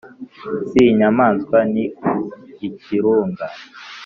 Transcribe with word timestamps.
Si 0.69 0.81
inyamaswa 0.91 1.57
ni 1.73 1.83
ikirunga 2.67 3.45